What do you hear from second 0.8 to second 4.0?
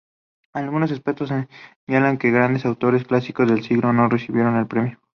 expertos señalan que grandes autores clásicos del siglo